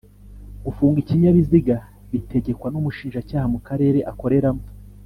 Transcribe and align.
Gufunga 0.65 0.97
ikinyabiziga 0.99 1.75
bitegekwa 2.11 2.67
n'umushinjacyaha 2.69 3.45
mu 3.53 3.59
karere 3.67 3.99
akoreramo 4.11 4.65